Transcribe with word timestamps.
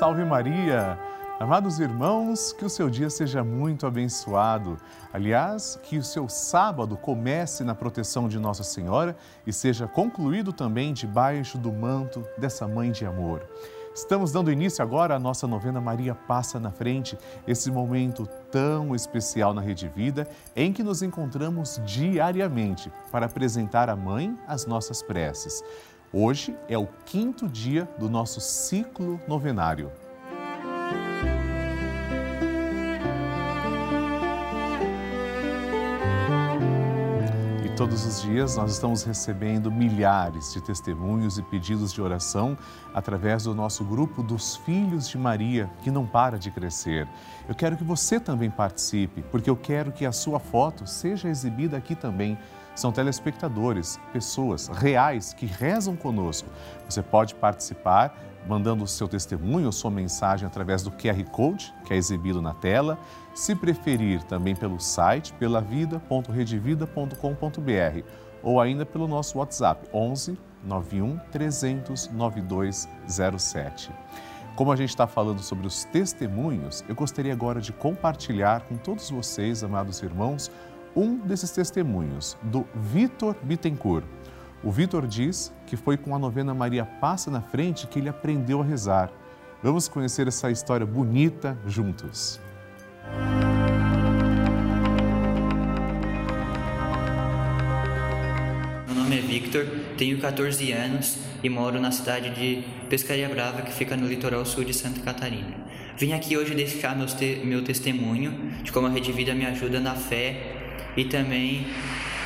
salve 0.00 0.24
Maria! 0.24 0.98
Amados 1.38 1.78
irmãos, 1.78 2.54
que 2.54 2.64
o 2.64 2.70
seu 2.70 2.88
dia 2.88 3.10
seja 3.10 3.44
muito 3.44 3.86
abençoado. 3.86 4.78
Aliás, 5.12 5.78
que 5.82 5.98
o 5.98 6.02
seu 6.02 6.26
sábado 6.26 6.96
comece 6.96 7.62
na 7.64 7.74
proteção 7.74 8.26
de 8.26 8.38
Nossa 8.38 8.64
Senhora 8.64 9.14
e 9.46 9.52
seja 9.52 9.86
concluído 9.86 10.54
também 10.54 10.94
debaixo 10.94 11.58
do 11.58 11.70
manto 11.70 12.26
dessa 12.38 12.66
Mãe 12.66 12.90
de 12.90 13.04
Amor. 13.04 13.42
Estamos 13.94 14.32
dando 14.32 14.50
início 14.50 14.82
agora 14.82 15.16
à 15.16 15.18
nossa 15.18 15.46
novena 15.46 15.82
Maria 15.82 16.14
Passa 16.14 16.58
na 16.58 16.70
Frente, 16.70 17.18
esse 17.46 17.70
momento 17.70 18.26
tão 18.50 18.94
especial 18.94 19.52
na 19.52 19.60
Rede 19.60 19.86
Vida 19.94 20.26
em 20.56 20.72
que 20.72 20.82
nos 20.82 21.02
encontramos 21.02 21.78
diariamente 21.84 22.90
para 23.12 23.26
apresentar 23.26 23.90
à 23.90 23.96
Mãe 23.96 24.34
as 24.48 24.64
nossas 24.64 25.02
preces. 25.02 25.62
Hoje 26.12 26.56
é 26.68 26.76
o 26.76 26.88
quinto 27.06 27.48
dia 27.48 27.88
do 27.96 28.10
nosso 28.10 28.40
ciclo 28.40 29.20
novenário. 29.28 29.92
todos 37.80 38.04
os 38.04 38.20
dias 38.20 38.56
nós 38.56 38.72
estamos 38.72 39.04
recebendo 39.04 39.72
milhares 39.72 40.52
de 40.52 40.60
testemunhos 40.60 41.38
e 41.38 41.42
pedidos 41.42 41.94
de 41.94 42.02
oração 42.02 42.58
através 42.92 43.44
do 43.44 43.54
nosso 43.54 43.82
grupo 43.82 44.22
dos 44.22 44.56
Filhos 44.56 45.08
de 45.08 45.16
Maria, 45.16 45.70
que 45.82 45.90
não 45.90 46.06
para 46.06 46.38
de 46.38 46.50
crescer. 46.50 47.08
Eu 47.48 47.54
quero 47.54 47.78
que 47.78 47.82
você 47.82 48.20
também 48.20 48.50
participe, 48.50 49.22
porque 49.30 49.48
eu 49.48 49.56
quero 49.56 49.92
que 49.92 50.04
a 50.04 50.12
sua 50.12 50.38
foto 50.38 50.86
seja 50.86 51.30
exibida 51.30 51.78
aqui 51.78 51.94
também. 51.94 52.36
São 52.74 52.92
telespectadores, 52.92 53.98
pessoas 54.12 54.68
reais 54.68 55.32
que 55.32 55.46
rezam 55.46 55.96
conosco. 55.96 56.48
Você 56.88 57.02
pode 57.02 57.34
participar 57.34 58.14
mandando 58.46 58.84
o 58.84 58.88
seu 58.88 59.06
testemunho 59.06 59.66
ou 59.66 59.72
sua 59.72 59.90
mensagem 59.90 60.46
através 60.46 60.82
do 60.82 60.90
QR 60.90 61.22
Code, 61.30 61.74
que 61.84 61.92
é 61.92 61.96
exibido 61.96 62.40
na 62.40 62.54
tela. 62.54 62.98
Se 63.34 63.54
preferir, 63.54 64.22
também 64.24 64.56
pelo 64.56 64.80
site 64.80 65.34
pelavida.redevida.com.br 65.34 68.04
ou 68.42 68.58
ainda 68.60 68.86
pelo 68.86 69.06
nosso 69.06 69.38
WhatsApp 69.38 69.86
11 69.92 70.38
91 70.64 71.18
300 71.30 72.08
9207. 72.08 73.90
Como 74.56 74.72
a 74.72 74.76
gente 74.76 74.90
está 74.90 75.06
falando 75.06 75.40
sobre 75.40 75.66
os 75.66 75.84
testemunhos, 75.84 76.84
eu 76.88 76.94
gostaria 76.94 77.32
agora 77.32 77.60
de 77.60 77.72
compartilhar 77.72 78.62
com 78.62 78.76
todos 78.76 79.08
vocês, 79.08 79.64
amados 79.64 80.02
irmãos, 80.02 80.50
um 80.94 81.16
desses 81.16 81.50
testemunhos, 81.50 82.36
do 82.42 82.66
Vitor 82.74 83.36
Bittencourt. 83.42 84.04
O 84.62 84.70
Vitor 84.70 85.06
diz 85.06 85.52
que 85.66 85.76
foi 85.76 85.96
com 85.96 86.14
a 86.14 86.18
novena 86.18 86.52
Maria 86.52 86.84
Passa 86.84 87.30
na 87.30 87.40
Frente 87.40 87.86
que 87.86 87.98
ele 87.98 88.08
aprendeu 88.08 88.60
a 88.60 88.64
rezar. 88.64 89.10
Vamos 89.62 89.88
conhecer 89.88 90.28
essa 90.28 90.50
história 90.50 90.84
bonita 90.84 91.56
juntos. 91.66 92.40
Meu 98.86 98.94
nome 98.94 99.18
é 99.18 99.20
Victor, 99.20 99.66
tenho 99.96 100.18
14 100.18 100.72
anos 100.72 101.18
e 101.42 101.48
moro 101.48 101.80
na 101.80 101.90
cidade 101.90 102.30
de 102.30 102.64
Pescaria 102.88 103.28
Brava, 103.28 103.62
que 103.62 103.72
fica 103.72 103.96
no 103.96 104.06
litoral 104.06 104.44
sul 104.44 104.64
de 104.64 104.74
Santa 104.74 105.00
Catarina. 105.00 105.56
Vim 105.96 106.12
aqui 106.12 106.36
hoje 106.36 106.54
deixar 106.54 106.96
meu 107.44 107.62
testemunho 107.62 108.32
de 108.62 108.72
como 108.72 108.86
a 108.86 108.90
Rede 108.90 109.12
Vida 109.12 109.34
me 109.34 109.46
ajuda 109.46 109.80
na 109.80 109.94
fé 109.94 110.59
e 110.96 111.04
também 111.04 111.66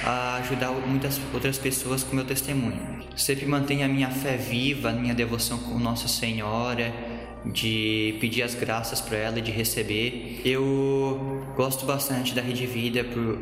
a 0.05 0.37
ajudar 0.37 0.71
muitas 0.71 1.21
outras 1.33 1.59
pessoas 1.59 2.05
com 2.05 2.15
meu 2.15 2.25
testemunho. 2.25 3.03
Sempre 3.17 3.47
mantenho 3.47 3.85
a 3.85 3.89
minha 3.89 4.11
fé 4.11 4.37
viva, 4.37 4.91
a 4.91 4.93
minha 4.93 5.15
devoção 5.15 5.59
com 5.59 5.79
Nossa 5.79 6.09
Senhora, 6.09 6.93
de 7.45 8.17
pedir 8.21 8.43
as 8.43 8.55
graças 8.55 9.01
para 9.01 9.17
ela 9.17 9.39
e 9.39 9.43
de 9.43 9.51
receber. 9.51 10.43
Eu 10.45 11.45
gosto 11.57 11.87
bastante 11.87 12.35
da 12.35 12.43
Rede 12.43 12.67
Vida, 12.67 13.05
por, 13.05 13.39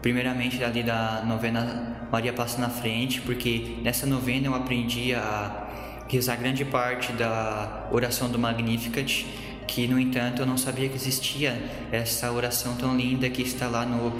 primeiramente 0.00 0.62
ali 0.62 0.82
da 0.82 1.22
novena 1.26 2.08
Maria 2.10 2.32
Passa 2.32 2.60
na 2.60 2.68
Frente, 2.68 3.20
porque 3.22 3.76
nessa 3.82 4.06
novena 4.06 4.48
eu 4.48 4.54
aprendi 4.54 5.14
a 5.14 5.68
rezar 6.08 6.36
grande 6.36 6.64
parte 6.64 7.12
da 7.12 7.88
oração 7.90 8.28
do 8.30 8.38
Magnificat, 8.38 9.26
que 9.66 9.86
no 9.86 9.98
entanto 9.98 10.42
eu 10.42 10.46
não 10.46 10.56
sabia 10.56 10.88
que 10.88 10.96
existia 10.96 11.60
essa 11.90 12.30
oração 12.30 12.74
tão 12.76 12.96
linda 12.96 13.28
que 13.30 13.42
está 13.42 13.66
lá 13.68 13.84
no 13.84 14.12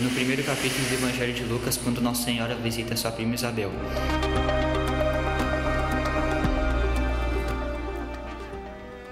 no 0.00 0.10
primeiro 0.10 0.44
capítulo 0.44 0.86
do 0.86 0.94
Evangelho 0.94 1.34
de 1.34 1.42
Lucas, 1.42 1.76
quando 1.76 2.00
Nossa 2.00 2.22
Senhora 2.22 2.54
visita 2.54 2.94
sua 2.94 3.10
prima 3.10 3.34
Isabel. 3.34 3.72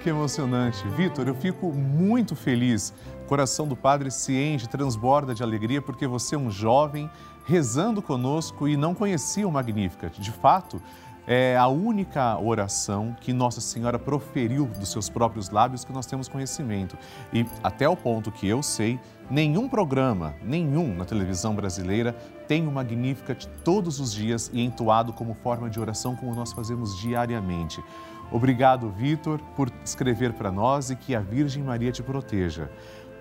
Que 0.01 0.09
emocionante. 0.09 0.87
Vitor, 0.95 1.27
eu 1.27 1.35
fico 1.35 1.73
muito 1.73 2.37
feliz. 2.37 2.93
O 3.23 3.27
coração 3.27 3.67
do 3.67 3.75
Padre 3.75 4.09
se 4.09 4.33
enche, 4.33 4.65
transborda 4.69 5.35
de 5.35 5.43
alegria, 5.43 5.81
porque 5.81 6.07
você 6.07 6.35
é 6.35 6.37
um 6.37 6.49
jovem 6.49 7.09
rezando 7.45 8.01
conosco 8.01 8.65
e 8.67 8.77
não 8.77 8.95
conhecia 8.95 9.45
o 9.45 9.51
Magnificat. 9.51 10.21
De 10.21 10.31
fato, 10.31 10.81
é 11.27 11.57
a 11.57 11.67
única 11.67 12.37
oração 12.39 13.15
que 13.19 13.33
Nossa 13.33 13.59
Senhora 13.61 13.97
proferiu 13.97 14.65
dos 14.65 14.89
seus 14.89 15.09
próprios 15.09 15.49
lábios 15.49 15.83
que 15.83 15.91
nós 15.91 16.05
temos 16.05 16.27
conhecimento. 16.27 16.97
E 17.33 17.45
até 17.63 17.87
o 17.89 17.95
ponto 17.95 18.31
que 18.31 18.47
eu 18.47 18.61
sei, 18.61 18.99
nenhum 19.29 19.67
programa, 19.67 20.35
nenhum 20.43 20.95
na 20.95 21.05
televisão 21.05 21.55
brasileira 21.55 22.13
tem 22.47 22.67
o 22.67 22.71
Magnificat 22.71 23.47
todos 23.63 23.99
os 23.99 24.13
dias 24.13 24.51
e 24.53 24.61
entoado 24.61 25.13
como 25.13 25.33
forma 25.33 25.69
de 25.69 25.79
oração 25.79 26.15
como 26.15 26.35
nós 26.35 26.53
fazemos 26.53 26.97
diariamente. 26.99 27.83
Obrigado, 28.31 28.89
Vitor, 28.89 29.39
por 29.55 29.71
escrever 29.83 30.33
para 30.33 30.51
nós 30.51 30.89
e 30.89 30.95
que 30.95 31.15
a 31.15 31.19
Virgem 31.19 31.63
Maria 31.63 31.91
te 31.91 32.03
proteja. 32.03 32.69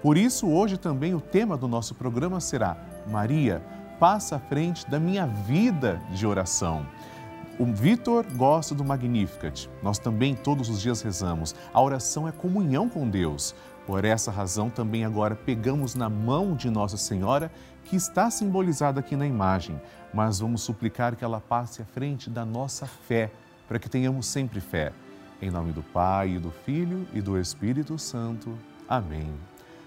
Por 0.03 0.19
isso, 0.19 0.48
hoje 0.48 0.76
também 0.76 1.15
o 1.15 1.21
tema 1.21 1.56
do 1.56 1.66
nosso 1.66 1.94
programa 1.94 2.41
será 2.41 2.76
Maria, 3.06 3.62
passa 3.98 4.36
à 4.36 4.38
frente 4.38 4.88
da 4.91 5.00
minha 5.00 5.26
vida 5.26 6.00
de 6.10 6.26
oração. 6.26 6.86
O 7.56 7.65
Vitor 7.66 8.26
gosta 8.34 8.75
do 8.75 8.84
Magnificat. 8.84 9.70
Nós 9.81 9.97
também 9.97 10.34
todos 10.34 10.69
os 10.69 10.81
dias 10.81 11.03
rezamos. 11.03 11.54
A 11.72 11.81
oração 11.81 12.26
é 12.26 12.32
comunhão 12.32 12.88
com 12.88 13.09
Deus. 13.09 13.54
Por 13.87 14.04
essa 14.04 14.32
razão, 14.32 14.69
também 14.69 15.04
agora 15.04 15.37
pegamos 15.37 15.94
na 15.94 16.10
mão 16.10 16.56
de 16.56 16.69
Nossa 16.69 16.97
Senhora, 16.97 17.53
que 17.84 17.94
está 17.94 18.28
simbolizada 18.28 18.98
aqui 18.98 19.15
na 19.15 19.25
imagem, 19.25 19.81
mas 20.12 20.41
vamos 20.41 20.62
suplicar 20.62 21.15
que 21.15 21.22
ela 21.22 21.41
passe 21.41 21.81
à 21.81 21.84
frente 21.84 22.28
da 22.28 22.44
nossa 22.44 22.87
fé, 22.87 23.31
para 23.69 23.78
que 23.78 23.88
tenhamos 23.88 24.26
sempre 24.26 24.60
fé. 24.60 24.92
Em 25.41 25.48
nome 25.48 25.71
do 25.71 25.82
Pai, 25.82 26.31
e 26.31 26.38
do 26.41 26.50
Filho 26.50 27.06
e 27.12 27.21
do 27.21 27.38
Espírito 27.38 27.97
Santo. 28.00 28.59
Amém. 28.88 29.32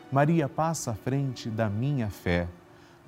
Maria 0.10 0.48
passa 0.48 0.92
à 0.92 0.94
frente 0.94 1.50
da 1.50 1.70
minha 1.70 2.10
fé. 2.10 2.48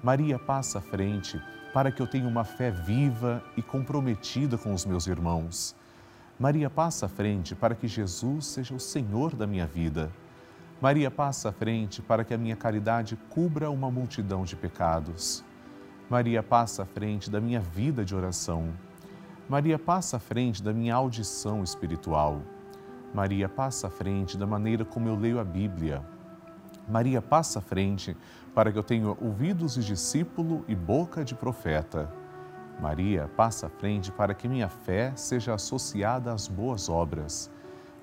Maria 0.04 0.38
passa 0.38 0.80
à 0.80 0.82
frente 0.82 1.40
para 1.74 1.92
que 1.92 2.02
eu 2.02 2.08
tenha 2.08 2.28
uma 2.28 2.44
fé 2.44 2.72
viva 2.72 3.44
e 3.56 3.62
comprometida 3.62 4.58
com 4.58 4.74
os 4.74 4.86
meus 4.86 5.08
irmãos. 5.08 5.76
Maria 6.40 6.70
passa 6.70 7.06
à 7.06 7.10
frente 7.10 7.54
para 7.54 7.76
que 7.76 7.88
Jesus 7.88 8.46
seja 8.46 8.74
o 8.74 8.80
Senhor 8.80 9.36
da 9.36 9.46
minha 9.46 9.68
vida. 9.68 10.12
Maria 10.82 11.12
passa 11.12 11.50
à 11.50 11.52
frente 11.52 12.02
para 12.02 12.24
que 12.24 12.34
a 12.34 12.38
minha 12.38 12.56
caridade 12.56 13.18
cubra 13.30 13.70
uma 13.70 13.92
multidão 13.92 14.44
de 14.44 14.56
pecados. 14.56 15.44
Maria 16.10 16.42
passa 16.42 16.84
à 16.84 16.86
frente 16.86 17.30
da 17.30 17.42
minha 17.42 17.60
vida 17.60 18.06
de 18.06 18.16
oração. 18.16 18.74
Maria 19.50 19.78
passa 19.78 20.18
à 20.18 20.20
frente 20.20 20.64
da 20.64 20.72
minha 20.72 20.96
audição 20.96 21.64
espiritual. 21.64 22.42
Maria 23.14 23.50
passa 23.50 23.88
à 23.88 23.90
frente 23.90 24.38
da 24.38 24.48
maneira 24.48 24.86
como 24.86 25.10
eu 25.10 25.16
leio 25.16 25.40
a 25.40 25.44
Bíblia. 25.44 26.02
Maria 26.90 27.22
passa 27.22 27.60
à 27.60 27.62
frente 27.62 28.18
para 28.56 28.72
que 28.72 28.78
eu 28.78 28.84
tenha 28.84 29.10
ouvidos 29.10 29.76
de 29.76 29.86
discípulo 29.86 30.66
e 30.68 30.76
boca 30.76 31.24
de 31.24 31.36
profeta. 31.36 32.12
Maria 32.82 33.30
passa 33.38 33.68
à 33.68 33.70
frente 33.70 34.12
para 34.12 34.34
que 34.34 34.48
minha 34.48 34.70
fé 34.70 35.14
seja 35.16 35.54
associada 35.54 36.34
às 36.34 36.48
boas 36.48 36.90
obras. 36.90 37.52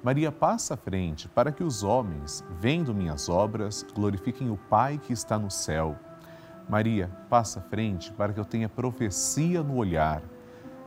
Maria 0.04 0.30
passa 0.30 0.74
à 0.74 0.76
frente 0.76 1.28
para 1.28 1.50
que 1.50 1.64
os 1.64 1.82
homens, 1.82 2.44
vendo 2.60 2.94
minhas 2.94 3.28
obras, 3.28 3.84
glorifiquem 3.94 4.50
o 4.50 4.56
Pai 4.56 4.98
que 4.98 5.12
está 5.12 5.36
no 5.36 5.50
céu. 5.50 5.96
Maria 6.68 7.10
passa 7.28 7.58
à 7.58 7.62
frente 7.62 8.12
para 8.12 8.32
que 8.32 8.38
eu 8.38 8.44
tenha 8.44 8.68
profecia 8.68 9.62
no 9.62 9.76
olhar. 9.76 10.22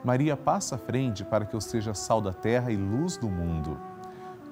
Maria 0.06 0.38
passa 0.38 0.76
à 0.76 0.78
frente 0.78 1.26
para 1.26 1.46
que 1.46 1.54
eu 1.54 1.60
seja 1.60 1.94
sal 1.94 2.22
da 2.22 2.32
terra 2.32 2.72
e 2.72 2.78
luz 2.78 3.18
do 3.18 3.30
mundo. 3.30 3.89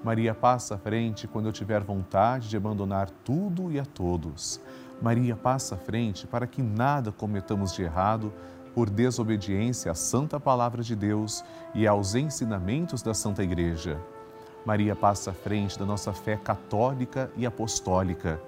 Maria 0.04 0.34
passa 0.34 0.76
à 0.76 0.78
frente 0.78 1.28
quando 1.28 1.48
eu 1.48 1.52
tiver 1.52 1.82
vontade 1.84 2.50
de 2.50 2.58
abandonar 2.58 3.10
tudo 3.10 3.72
e 3.72 3.80
a 3.80 3.86
todos. 3.86 4.62
Maria 5.02 5.36
passa 5.36 5.76
à 5.76 5.78
frente 5.78 6.26
para 6.26 6.48
que 6.48 6.62
nada 6.62 7.12
cometamos 7.12 7.74
de 7.74 7.84
errado 7.84 8.32
por 8.74 8.90
desobediência 8.90 9.92
à 9.92 9.96
santa 9.96 10.40
palavra 10.40 10.84
de 10.84 10.96
Deus 10.96 11.44
e 11.74 11.88
aos 11.88 12.16
ensinamentos 12.16 13.02
da 13.02 13.14
Santa 13.14 13.44
Igreja. 13.44 14.00
Maria 14.66 14.96
passa 14.96 15.32
à 15.32 15.34
frente 15.34 15.80
da 15.80 15.86
nossa 15.86 16.14
fé 16.14 16.38
católica 16.38 17.32
e 17.36 17.46
apostólica. 17.46 18.40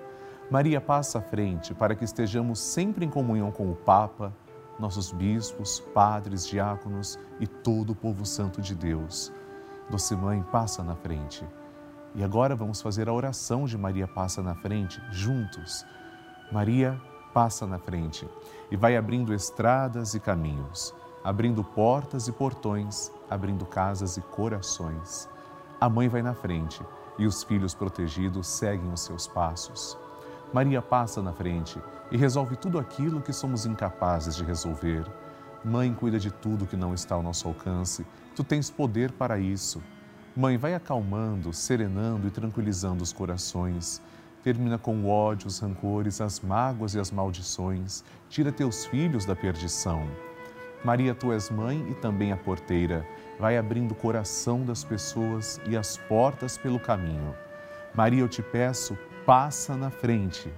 Maria 0.51 0.81
passa 0.81 1.19
à 1.19 1.21
frente 1.21 1.73
para 1.73 1.95
que 1.95 2.03
estejamos 2.03 2.59
sempre 2.59 3.05
em 3.05 3.09
comunhão 3.09 3.51
com 3.51 3.71
o 3.71 3.75
Papa, 3.75 4.33
nossos 4.79 5.11
bispos, 5.11 5.79
padres, 5.93 6.47
diáconos 6.47 7.19
e 7.39 7.47
todo 7.47 7.91
o 7.91 7.95
povo 7.95 8.25
santo 8.25 8.61
de 8.61 8.73
Deus. 8.75 9.31
Doce 9.89 10.15
Mãe, 10.15 10.43
passa 10.51 10.83
na 10.83 10.95
frente. 10.95 11.45
E 12.13 12.23
agora 12.23 12.55
vamos 12.55 12.81
fazer 12.81 13.09
a 13.09 13.13
oração 13.13 13.65
de 13.65 13.77
Maria 13.77 14.07
passa 14.07 14.41
na 14.41 14.53
frente, 14.55 15.01
juntos. 15.11 15.85
Maria 16.51 16.99
passa 17.33 17.65
na 17.65 17.79
frente 17.79 18.27
e 18.69 18.75
vai 18.75 18.95
abrindo 18.95 19.33
estradas 19.33 20.13
e 20.13 20.19
caminhos, 20.19 20.93
abrindo 21.23 21.63
portas 21.63 22.27
e 22.27 22.31
portões, 22.31 23.11
abrindo 23.29 23.65
casas 23.65 24.17
e 24.17 24.21
corações. 24.21 25.29
A 25.79 25.89
mãe 25.89 26.07
vai 26.07 26.21
na 26.21 26.33
frente 26.33 26.83
e 27.17 27.25
os 27.25 27.43
filhos 27.43 27.73
protegidos 27.73 28.47
seguem 28.47 28.91
os 28.91 29.01
seus 29.01 29.27
passos. 29.27 29.97
Maria 30.53 30.81
passa 30.81 31.21
na 31.21 31.33
frente 31.33 31.81
e 32.11 32.17
resolve 32.17 32.55
tudo 32.55 32.79
aquilo 32.79 33.21
que 33.21 33.33
somos 33.33 33.65
incapazes 33.65 34.35
de 34.35 34.43
resolver. 34.43 35.05
Mãe 35.63 35.93
cuida 35.93 36.17
de 36.17 36.31
tudo 36.31 36.65
que 36.65 36.77
não 36.77 36.93
está 36.93 37.15
ao 37.15 37.23
nosso 37.23 37.47
alcance. 37.47 38.05
Tu 38.33 38.43
tens 38.43 38.69
poder 38.69 39.11
para 39.11 39.37
isso. 39.37 39.83
Mãe, 40.35 40.57
vai 40.57 40.73
acalmando, 40.73 41.51
serenando 41.51 42.27
e 42.27 42.31
tranquilizando 42.31 43.03
os 43.03 43.11
corações. 43.11 44.01
Termina 44.41 44.77
com 44.77 44.95
o 44.99 45.09
ódio, 45.09 45.47
os 45.47 45.59
rancores, 45.59 46.21
as 46.21 46.39
mágoas 46.39 46.95
e 46.95 46.99
as 46.99 47.11
maldições. 47.11 48.05
Tira 48.29 48.53
teus 48.53 48.85
filhos 48.85 49.25
da 49.25 49.35
perdição. 49.35 50.07
Maria, 50.83 51.13
tu 51.13 51.33
és 51.33 51.49
mãe 51.49 51.85
e 51.89 51.93
também 51.95 52.31
a 52.31 52.37
porteira. 52.37 53.05
Vai 53.37 53.57
abrindo 53.57 53.91
o 53.91 53.95
coração 53.95 54.63
das 54.63 54.85
pessoas 54.85 55.59
e 55.67 55.75
as 55.75 55.97
portas 55.97 56.57
pelo 56.57 56.79
caminho. 56.79 57.35
Maria, 57.93 58.21
eu 58.21 58.29
te 58.29 58.41
peço, 58.41 58.97
passa 59.25 59.75
na 59.75 59.89
frente. 59.89 60.49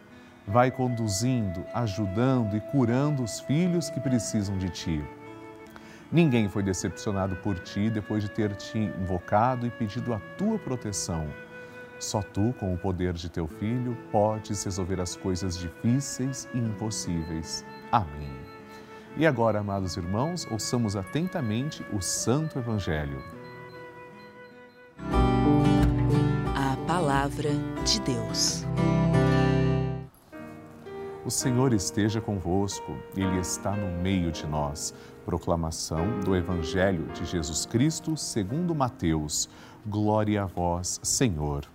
Vai 0.47 0.71
conduzindo, 0.71 1.63
ajudando 1.73 2.57
e 2.57 2.61
curando 2.61 3.23
os 3.23 3.39
filhos 3.39 3.89
que 3.89 3.99
precisam 3.99 4.57
de 4.57 4.69
ti. 4.69 5.03
Ninguém 6.11 6.49
foi 6.49 6.61
decepcionado 6.61 7.35
por 7.37 7.57
ti 7.59 7.89
depois 7.89 8.23
de 8.23 8.29
ter 8.29 8.53
te 8.55 8.77
invocado 8.77 9.65
e 9.65 9.69
pedido 9.69 10.13
a 10.13 10.19
tua 10.37 10.59
proteção. 10.59 11.27
Só 11.99 12.21
tu, 12.21 12.53
com 12.59 12.73
o 12.73 12.77
poder 12.77 13.13
de 13.13 13.29
teu 13.29 13.47
filho, 13.47 13.95
podes 14.11 14.63
resolver 14.63 14.99
as 14.99 15.15
coisas 15.15 15.57
difíceis 15.57 16.49
e 16.53 16.57
impossíveis. 16.57 17.63
Amém. 17.91 18.35
E 19.15 19.27
agora, 19.27 19.59
amados 19.59 19.95
irmãos, 19.97 20.47
ouçamos 20.49 20.95
atentamente 20.95 21.85
o 21.93 22.01
Santo 22.01 22.57
Evangelho. 22.57 23.21
A 26.55 26.75
Palavra 26.87 27.51
de 27.85 27.99
Deus. 28.01 28.65
O 31.23 31.29
Senhor 31.29 31.71
esteja 31.71 32.19
convosco, 32.19 32.97
Ele 33.15 33.39
está 33.39 33.75
no 33.75 34.01
meio 34.01 34.31
de 34.31 34.47
nós. 34.47 34.91
Proclamação 35.23 36.19
do 36.21 36.35
Evangelho 36.35 37.05
de 37.13 37.25
Jesus 37.25 37.63
Cristo 37.63 38.17
segundo 38.17 38.73
Mateus. 38.73 39.47
Glória 39.85 40.41
a 40.41 40.45
vós, 40.47 40.99
Senhor. 41.03 41.65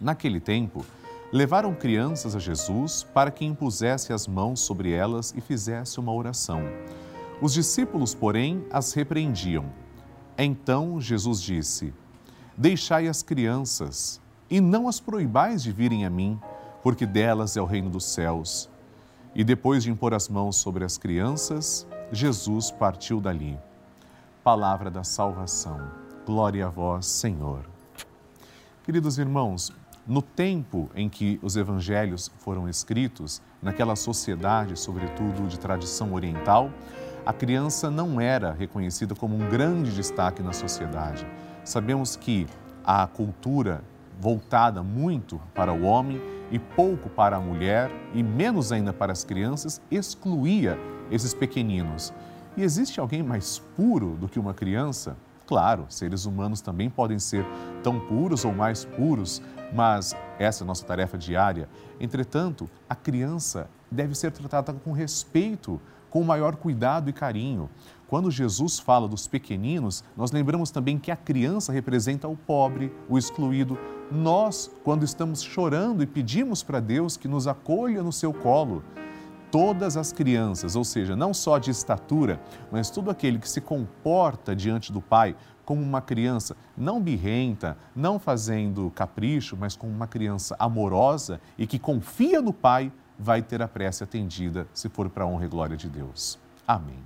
Naquele 0.00 0.40
tempo, 0.40 0.84
levaram 1.32 1.72
crianças 1.76 2.34
a 2.34 2.40
Jesus 2.40 3.04
para 3.14 3.30
que 3.30 3.44
impusesse 3.44 4.12
as 4.12 4.26
mãos 4.26 4.58
sobre 4.58 4.90
elas 4.90 5.32
e 5.36 5.40
fizesse 5.40 6.00
uma 6.00 6.12
oração. 6.12 6.60
Os 7.40 7.52
discípulos, 7.52 8.16
porém, 8.16 8.66
as 8.72 8.92
repreendiam. 8.94 9.66
Então 10.36 11.00
Jesus 11.00 11.40
disse: 11.40 11.94
Deixai 12.56 13.06
as 13.06 13.22
crianças 13.22 14.20
e 14.50 14.60
não 14.60 14.88
as 14.88 14.98
proibais 14.98 15.62
de 15.62 15.70
virem 15.70 16.04
a 16.04 16.10
mim 16.10 16.36
porque 16.82 17.06
delas 17.06 17.56
é 17.56 17.60
o 17.60 17.66
reino 17.66 17.90
dos 17.90 18.04
céus. 18.04 18.68
E 19.34 19.44
depois 19.44 19.82
de 19.82 19.90
impor 19.90 20.12
as 20.14 20.28
mãos 20.28 20.56
sobre 20.56 20.84
as 20.84 20.98
crianças, 20.98 21.86
Jesus 22.10 22.70
partiu 22.70 23.20
dali. 23.20 23.58
Palavra 24.42 24.90
da 24.90 25.04
salvação. 25.04 25.90
Glória 26.26 26.66
a 26.66 26.70
vós, 26.70 27.06
Senhor. 27.06 27.64
Queridos 28.82 29.18
irmãos, 29.18 29.72
no 30.06 30.22
tempo 30.22 30.90
em 30.94 31.08
que 31.08 31.38
os 31.42 31.56
evangelhos 31.56 32.30
foram 32.38 32.68
escritos, 32.68 33.40
naquela 33.62 33.94
sociedade, 33.94 34.76
sobretudo 34.76 35.46
de 35.46 35.58
tradição 35.58 36.14
oriental, 36.14 36.70
a 37.24 37.32
criança 37.32 37.90
não 37.90 38.20
era 38.20 38.52
reconhecida 38.52 39.14
como 39.14 39.36
um 39.36 39.48
grande 39.48 39.94
destaque 39.94 40.42
na 40.42 40.52
sociedade. 40.52 41.26
Sabemos 41.62 42.16
que 42.16 42.46
a 42.84 43.06
cultura 43.06 43.84
voltada 44.20 44.82
muito 44.82 45.40
para 45.54 45.72
o 45.72 45.82
homem 45.82 46.20
e 46.50 46.58
pouco 46.58 47.08
para 47.08 47.36
a 47.36 47.40
mulher 47.40 47.90
e 48.12 48.22
menos 48.22 48.70
ainda 48.70 48.92
para 48.92 49.12
as 49.12 49.24
crianças, 49.24 49.80
excluía 49.90 50.78
esses 51.10 51.32
pequeninos. 51.32 52.12
E 52.56 52.62
existe 52.62 53.00
alguém 53.00 53.22
mais 53.22 53.58
puro 53.74 54.16
do 54.16 54.28
que 54.28 54.38
uma 54.38 54.52
criança? 54.52 55.16
Claro, 55.46 55.86
seres 55.88 56.26
humanos 56.26 56.60
também 56.60 56.90
podem 56.90 57.18
ser 57.18 57.44
tão 57.82 57.98
puros 57.98 58.44
ou 58.44 58.52
mais 58.52 58.84
puros, 58.84 59.42
mas 59.72 60.14
essa 60.38 60.62
é 60.62 60.64
a 60.64 60.66
nossa 60.66 60.84
tarefa 60.84 61.16
diária. 61.16 61.68
Entretanto, 61.98 62.68
a 62.88 62.94
criança 62.94 63.68
deve 63.90 64.14
ser 64.14 64.30
tratada 64.30 64.72
com 64.72 64.92
respeito, 64.92 65.80
com 66.10 66.22
maior 66.24 66.56
cuidado 66.56 67.08
e 67.08 67.12
carinho. 67.12 67.70
Quando 68.06 68.30
Jesus 68.30 68.80
fala 68.80 69.06
dos 69.06 69.28
pequeninos, 69.28 70.02
nós 70.16 70.32
lembramos 70.32 70.72
também 70.72 70.98
que 70.98 71.12
a 71.12 71.16
criança 71.16 71.72
representa 71.72 72.26
o 72.26 72.36
pobre, 72.36 72.92
o 73.08 73.16
excluído, 73.16 73.78
nós, 74.10 74.68
quando 74.82 75.04
estamos 75.04 75.40
chorando 75.40 76.02
e 76.02 76.06
pedimos 76.06 76.62
para 76.62 76.80
Deus 76.80 77.16
que 77.16 77.28
nos 77.28 77.46
acolha 77.46 78.02
no 78.02 78.12
seu 78.12 78.34
colo, 78.34 78.82
todas 79.50 79.96
as 79.96 80.12
crianças, 80.12 80.74
ou 80.74 80.84
seja, 80.84 81.14
não 81.14 81.32
só 81.32 81.58
de 81.58 81.70
estatura, 81.70 82.40
mas 82.70 82.90
todo 82.90 83.10
aquele 83.10 83.38
que 83.38 83.48
se 83.48 83.60
comporta 83.60 84.54
diante 84.54 84.92
do 84.92 85.00
Pai 85.00 85.36
como 85.64 85.82
uma 85.82 86.00
criança 86.00 86.56
não 86.76 87.00
birrenta, 87.00 87.76
não 87.94 88.18
fazendo 88.18 88.90
capricho, 88.90 89.56
mas 89.56 89.76
como 89.76 89.92
uma 89.92 90.08
criança 90.08 90.56
amorosa 90.58 91.40
e 91.56 91.64
que 91.64 91.78
confia 91.78 92.42
no 92.42 92.52
Pai, 92.52 92.92
vai 93.20 93.42
ter 93.42 93.60
a 93.60 93.68
prece 93.68 94.02
atendida 94.02 94.66
se 94.72 94.88
for 94.88 95.10
para 95.10 95.24
a 95.24 95.26
honra 95.26 95.44
e 95.44 95.48
glória 95.48 95.76
de 95.76 95.90
Deus. 95.90 96.38
Amém. 96.66 97.04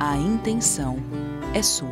A 0.00 0.16
intenção 0.16 0.96
é 1.54 1.62
sua. 1.62 1.88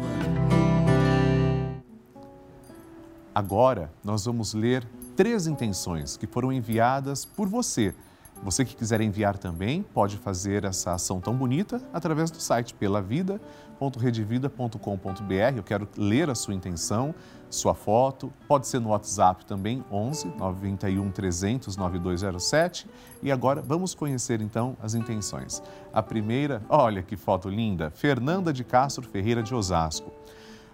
Agora 3.33 3.91
nós 4.03 4.25
vamos 4.25 4.53
ler 4.53 4.85
três 5.17 5.47
intenções 5.47 6.17
que 6.17 6.27
foram 6.27 6.53
enviadas 6.53 7.25
por 7.25 7.49
você. 7.49 7.95
Você 8.43 8.65
que 8.65 8.75
quiser 8.75 9.01
enviar 9.01 9.39
também 9.39 9.83
pode 9.83 10.17
fazer 10.17 10.65
essa 10.65 10.95
ação 10.95 11.21
tão 11.21 11.33
bonita 11.33 11.81
através 11.93 12.29
do 12.29 12.41
site 12.41 12.75
pelavida.redevida.com.br. 12.75 15.57
Eu 15.57 15.63
quero 15.63 15.89
ler 15.97 16.29
a 16.29 16.35
sua 16.35 16.53
intenção, 16.53 17.15
sua 17.49 17.73
foto, 17.73 18.33
pode 18.49 18.67
ser 18.67 18.81
no 18.81 18.89
WhatsApp 18.89 19.47
também, 19.47 19.85
11 19.93 20.27
921 20.37 21.13
300 21.13 21.77
9207. 21.77 22.89
E 23.23 23.31
agora 23.31 23.63
vamos 23.63 23.95
conhecer 23.95 24.41
então 24.41 24.77
as 24.83 24.95
intenções. 24.95 25.63
A 25.93 26.03
primeira, 26.03 26.61
olha 26.69 27.01
que 27.01 27.17
foto 27.17 27.49
linda, 27.49 27.91
Fernanda 27.91 28.53
de 28.53 28.65
Castro 28.65 29.07
Ferreira 29.07 29.41
de 29.41 29.55
Osasco. 29.55 30.11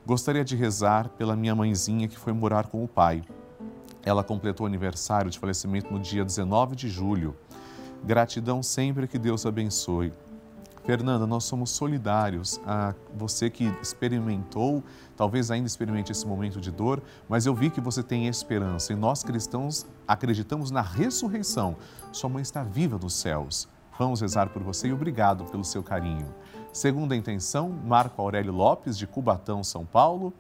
Gostaria 0.07 0.43
de 0.43 0.57
rezar 0.57 1.11
pela 1.11 1.37
minha 1.37 1.55
mãezinha 1.55 2.09
que 2.09 2.19
foi 2.19 2.33
morar 2.33 2.69
com 2.69 2.83
o 2.83 2.89
pai. 2.89 3.23
Ela 4.03 4.25
completou 4.25 4.65
o 4.65 4.67
aniversário 4.67 5.31
de 5.31 5.39
falecimento 5.39 5.93
no 5.93 6.01
dia 6.01 6.25
19 6.25 6.75
de 6.75 6.89
julho. 6.89 7.37
Gratidão 8.05 8.63
sempre 8.63 9.07
que 9.07 9.19
Deus 9.19 9.45
abençoe. 9.45 10.13
Fernanda, 10.89 11.27
nós 11.27 11.45
somos 11.45 11.69
solidários 11.69 12.59
a 12.65 12.95
você 13.15 13.51
que 13.51 13.65
experimentou, 13.83 14.83
talvez 15.15 15.51
ainda 15.51 15.67
experimente 15.67 16.11
esse 16.11 16.27
momento 16.27 16.63
de 16.63 16.71
dor, 16.71 17.03
mas 17.29 17.45
eu 17.45 17.55
vi 17.55 17.69
que 17.69 17.79
você 17.79 18.03
tem 18.03 18.27
esperança 18.27 18.95
e 18.95 18.97
nós 18.97 19.23
cristãos 19.23 19.85
acreditamos 20.07 20.71
na 20.71 20.81
ressurreição. 20.81 21.77
Sua 22.11 22.31
mãe 22.31 22.41
está 22.41 22.63
viva 22.63 22.97
nos 22.97 23.13
céus. 23.13 23.69
Vamos 23.99 24.23
rezar 24.23 24.49
por 24.49 24.63
você 24.63 24.89
e 24.89 24.93
obrigado 24.95 25.45
pelo 25.45 25.63
seu 25.63 25.83
carinho. 25.83 26.35
Segunda 26.73 27.15
intenção, 27.15 27.69
Marco 27.69 28.23
Aurélio 28.23 28.53
Lopes, 28.53 28.97
de 28.97 29.07
Cubatão, 29.07 29.63
São 29.63 29.85
Paulo. 29.85 30.33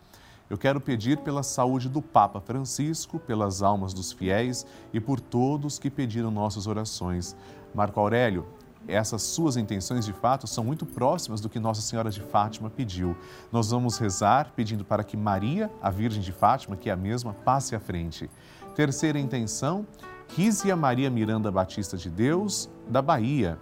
Eu 0.51 0.57
quero 0.57 0.81
pedir 0.81 1.19
pela 1.19 1.43
saúde 1.43 1.89
do 1.89 2.01
Papa 2.01 2.41
Francisco, 2.41 3.19
pelas 3.19 3.63
almas 3.63 3.93
dos 3.93 4.13
fiéis 4.13 4.67
e 4.93 4.99
por 4.99 5.21
todos 5.21 5.79
que 5.79 5.91
pediram 5.91 6.31
nossas 6.31 6.67
orações. 6.67 7.37
Marco 7.75 8.01
Aurélio, 8.01 8.47
essas 8.87 9.23
suas 9.23 9.59
intenções 9.59 10.07
de 10.07 10.13
fato 10.13 10.47
são 10.47 10.65
muito 10.65 10.87
próximas 10.87 11.43
do 11.43 11.51
que 11.51 11.61
Nossa 11.61 11.83
Senhora 11.83 12.11
de 12.11 12.23
Fátima 12.23 12.71
pediu. 12.71 13.15
Nós 13.53 13.71
vamos 13.71 13.99
rezar 13.99 14.53
pedindo 14.57 14.85
para 14.85 15.05
que 15.05 15.17
Maria, 15.17 15.71
a 15.83 15.91
Virgem 15.91 16.23
de 16.23 16.33
Fátima, 16.33 16.77
que 16.77 16.89
é 16.89 16.93
a 16.93 16.97
mesma, 16.97 17.35
passe 17.35 17.77
à 17.77 17.81
frente. 17.81 18.31
Terceira 18.75 19.19
intenção, 19.19 19.87
Rízia 20.35 20.75
Maria 20.75 21.11
Miranda 21.11 21.51
Batista 21.51 21.97
de 21.97 22.09
Deus, 22.09 22.71
da 22.89 23.03
Bahia 23.03 23.59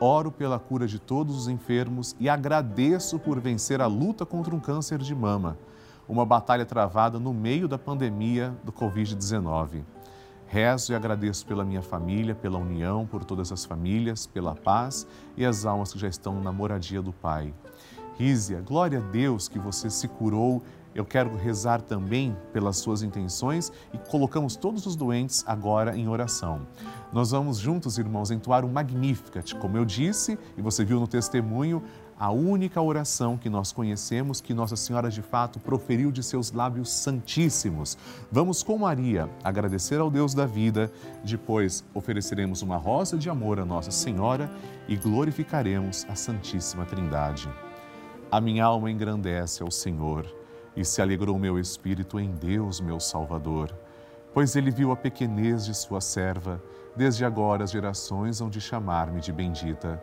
oro 0.00 0.30
pela 0.30 0.58
cura 0.58 0.86
de 0.86 0.98
todos 0.98 1.36
os 1.36 1.48
enfermos 1.48 2.14
e 2.18 2.28
agradeço 2.28 3.18
por 3.18 3.40
vencer 3.40 3.80
a 3.80 3.86
luta 3.86 4.26
contra 4.26 4.54
um 4.54 4.60
câncer 4.60 4.98
de 4.98 5.14
mama, 5.14 5.56
uma 6.08 6.24
batalha 6.24 6.66
travada 6.66 7.18
no 7.18 7.32
meio 7.32 7.66
da 7.66 7.78
pandemia 7.78 8.54
do 8.62 8.72
Covid-19. 8.72 9.82
Rezo 10.46 10.92
e 10.92 10.94
agradeço 10.94 11.46
pela 11.46 11.64
minha 11.64 11.82
família, 11.82 12.34
pela 12.34 12.58
união, 12.58 13.06
por 13.06 13.24
todas 13.24 13.50
as 13.50 13.64
famílias, 13.64 14.26
pela 14.26 14.54
paz 14.54 15.06
e 15.36 15.44
as 15.44 15.64
almas 15.64 15.92
que 15.92 15.98
já 15.98 16.08
estão 16.08 16.40
na 16.40 16.52
moradia 16.52 17.02
do 17.02 17.12
Pai. 17.12 17.52
Rízia, 18.16 18.60
glória 18.60 18.98
a 18.98 19.02
Deus 19.02 19.48
que 19.48 19.58
você 19.58 19.90
se 19.90 20.06
curou. 20.06 20.62
Eu 20.94 21.04
quero 21.04 21.36
rezar 21.36 21.80
também 21.82 22.36
pelas 22.52 22.76
suas 22.76 23.02
intenções 23.02 23.72
e 23.92 23.98
colocamos 23.98 24.54
todos 24.54 24.86
os 24.86 24.94
doentes 24.94 25.42
agora 25.44 25.96
em 25.96 26.06
oração. 26.06 26.64
Nós 27.12 27.32
vamos 27.32 27.58
juntos, 27.58 27.98
irmãos, 27.98 28.30
entoar 28.30 28.64
o 28.64 28.68
Magnificat, 28.68 29.56
como 29.56 29.76
eu 29.76 29.84
disse 29.84 30.38
e 30.56 30.62
você 30.62 30.84
viu 30.84 31.00
no 31.00 31.08
testemunho, 31.08 31.82
a 32.18 32.30
única 32.30 32.80
oração 32.80 33.36
que 33.36 33.50
nós 33.50 33.72
conhecemos 33.72 34.40
que 34.40 34.54
Nossa 34.54 34.76
Senhora 34.76 35.10
de 35.10 35.22
fato 35.22 35.58
proferiu 35.58 36.12
de 36.12 36.22
seus 36.22 36.52
lábios 36.52 36.90
santíssimos. 36.90 37.98
Vamos 38.30 38.62
com 38.62 38.78
Maria 38.78 39.28
agradecer 39.42 40.00
ao 40.00 40.10
Deus 40.10 40.34
da 40.34 40.46
vida, 40.46 40.90
depois 41.24 41.84
ofereceremos 41.92 42.62
uma 42.62 42.76
rosa 42.76 43.16
de 43.18 43.28
amor 43.28 43.58
a 43.58 43.64
Nossa 43.64 43.90
Senhora 43.90 44.50
e 44.88 44.96
glorificaremos 44.96 46.06
a 46.08 46.14
Santíssima 46.14 46.84
Trindade. 46.84 47.48
A 48.30 48.40
minha 48.40 48.64
alma 48.64 48.90
engrandece 48.90 49.62
ao 49.62 49.70
Senhor 49.70 50.26
e 50.76 50.84
se 50.84 51.00
alegrou 51.00 51.38
meu 51.38 51.58
espírito 51.58 52.18
em 52.18 52.30
Deus, 52.30 52.80
meu 52.80 52.98
Salvador, 52.98 53.72
pois 54.32 54.56
ele 54.56 54.70
viu 54.70 54.90
a 54.90 54.96
pequenez 54.96 55.64
de 55.64 55.74
sua 55.74 56.00
serva, 56.00 56.60
desde 56.96 57.24
agora 57.24 57.64
as 57.64 57.70
gerações 57.70 58.40
hão 58.40 58.50
de 58.50 58.60
chamar-me 58.60 59.20
de 59.20 59.32
bendita. 59.32 60.02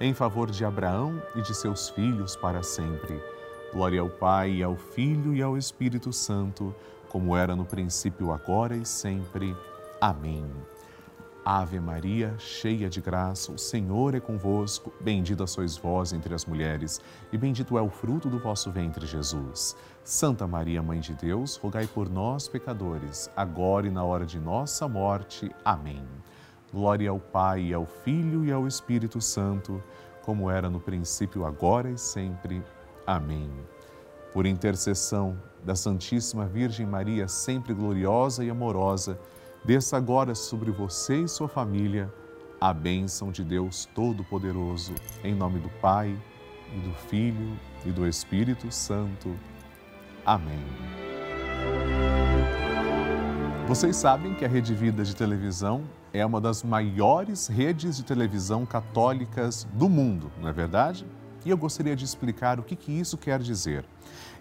em 0.00 0.14
favor 0.14 0.50
de 0.50 0.64
Abraão 0.64 1.20
e 1.34 1.42
de 1.42 1.54
seus 1.54 1.88
filhos 1.90 2.36
para 2.36 2.62
sempre. 2.62 3.20
Glória 3.72 4.00
ao 4.00 4.08
Pai, 4.08 4.62
ao 4.62 4.76
Filho 4.76 5.34
e 5.34 5.42
ao 5.42 5.56
Espírito 5.56 6.12
Santo, 6.12 6.74
como 7.08 7.36
era 7.36 7.56
no 7.56 7.64
princípio, 7.64 8.32
agora 8.32 8.76
e 8.76 8.86
sempre. 8.86 9.56
Amém. 10.00 10.46
Ave 11.44 11.80
Maria, 11.80 12.34
cheia 12.38 12.90
de 12.90 13.00
graça, 13.00 13.50
o 13.50 13.58
Senhor 13.58 14.14
é 14.14 14.20
convosco. 14.20 14.92
Bendita 15.00 15.46
sois 15.46 15.76
vós 15.78 16.12
entre 16.12 16.34
as 16.34 16.44
mulheres, 16.44 17.00
e 17.32 17.38
bendito 17.38 17.78
é 17.78 17.82
o 17.82 17.88
fruto 17.88 18.28
do 18.28 18.38
vosso 18.38 18.70
ventre, 18.70 19.06
Jesus. 19.06 19.74
Santa 20.04 20.46
Maria, 20.46 20.82
Mãe 20.82 21.00
de 21.00 21.14
Deus, 21.14 21.56
rogai 21.56 21.86
por 21.86 22.08
nós, 22.08 22.48
pecadores, 22.48 23.30
agora 23.34 23.86
e 23.86 23.90
na 23.90 24.04
hora 24.04 24.26
de 24.26 24.38
nossa 24.38 24.86
morte. 24.86 25.50
Amém. 25.64 26.04
Glória 26.72 27.10
ao 27.10 27.18
Pai, 27.18 27.72
ao 27.72 27.86
Filho 27.86 28.44
e 28.44 28.52
ao 28.52 28.66
Espírito 28.66 29.20
Santo, 29.20 29.82
como 30.22 30.50
era 30.50 30.68
no 30.68 30.80
princípio, 30.80 31.44
agora 31.44 31.90
e 31.90 31.98
sempre. 31.98 32.62
Amém. 33.06 33.50
Por 34.32 34.46
intercessão 34.46 35.40
da 35.64 35.74
Santíssima 35.74 36.46
Virgem 36.46 36.86
Maria, 36.86 37.26
sempre 37.26 37.72
gloriosa 37.72 38.44
e 38.44 38.50
amorosa, 38.50 39.18
desça 39.64 39.96
agora 39.96 40.34
sobre 40.34 40.70
você 40.70 41.22
e 41.22 41.28
sua 41.28 41.48
família 41.48 42.12
a 42.60 42.72
bênção 42.72 43.30
de 43.30 43.44
Deus 43.44 43.88
Todo-Poderoso, 43.94 44.94
em 45.22 45.34
nome 45.34 45.60
do 45.60 45.68
Pai, 45.80 46.16
e 46.74 46.80
do 46.80 46.92
Filho 47.08 47.58
e 47.84 47.90
do 47.90 48.06
Espírito 48.06 48.70
Santo. 48.70 49.34
Amém. 50.24 50.64
Vocês 53.68 53.96
sabem 53.96 54.32
que 54.32 54.46
a 54.46 54.48
Rede 54.48 54.72
Vida 54.72 55.04
de 55.04 55.14
Televisão 55.14 55.84
é 56.10 56.24
uma 56.24 56.40
das 56.40 56.62
maiores 56.62 57.48
redes 57.48 57.98
de 57.98 58.02
televisão 58.02 58.64
católicas 58.64 59.68
do 59.74 59.90
mundo, 59.90 60.32
não 60.40 60.48
é 60.48 60.52
verdade? 60.54 61.06
E 61.44 61.50
eu 61.50 61.56
gostaria 61.58 61.94
de 61.94 62.02
explicar 62.02 62.58
o 62.58 62.62
que, 62.62 62.74
que 62.74 62.90
isso 62.90 63.18
quer 63.18 63.38
dizer. 63.40 63.84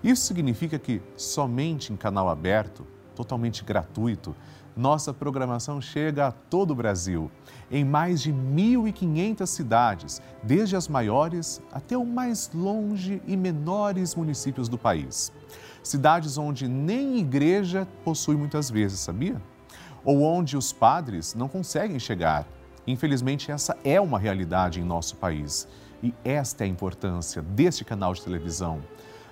Isso 0.01 0.23
significa 0.23 0.79
que 0.79 1.01
somente 1.17 1.91
em 1.91 1.97
canal 1.97 2.29
aberto, 2.29 2.87
totalmente 3.17 3.65
gratuito, 3.65 4.33
nossa 4.77 5.13
programação 5.13 5.81
chega 5.81 6.27
a 6.27 6.31
todo 6.31 6.71
o 6.71 6.75
Brasil, 6.75 7.29
em 7.69 7.83
mais 7.83 8.21
de 8.21 8.31
1.500 8.31 9.45
cidades, 9.45 10.21
desde 10.41 10.77
as 10.77 10.87
maiores 10.87 11.61
até 11.73 11.97
o 11.97 12.05
mais 12.05 12.49
longe 12.53 13.21
e 13.27 13.35
menores 13.35 14.15
municípios 14.15 14.69
do 14.69 14.77
país. 14.77 15.33
Cidades 15.87 16.37
onde 16.37 16.67
nem 16.67 17.17
igreja 17.17 17.87
possui 18.03 18.35
muitas 18.35 18.69
vezes, 18.69 18.99
sabia? 18.99 19.41
ou 20.07 20.21
onde 20.21 20.55
os 20.55 20.71
padres 20.71 21.35
não 21.35 21.49
conseguem 21.49 21.99
chegar. 21.99 22.47
Infelizmente, 22.87 23.51
essa 23.51 23.77
é 23.83 23.99
uma 23.99 24.17
realidade 24.17 24.79
em 24.79 24.83
nosso 24.85 25.17
país. 25.17 25.67
E 26.01 26.13
esta 26.23 26.63
é 26.63 26.65
a 26.65 26.69
importância 26.69 27.41
deste 27.41 27.83
canal 27.83 28.13
de 28.13 28.21
televisão. 28.21 28.81